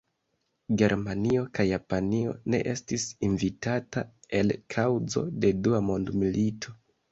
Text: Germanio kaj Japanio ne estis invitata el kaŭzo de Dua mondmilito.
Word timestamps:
Germanio 0.81 1.43
kaj 1.57 1.65
Japanio 1.71 2.33
ne 2.55 2.63
estis 2.73 3.05
invitata 3.29 4.05
el 4.41 4.57
kaŭzo 4.77 5.27
de 5.45 5.55
Dua 5.69 5.85
mondmilito. 5.93 6.79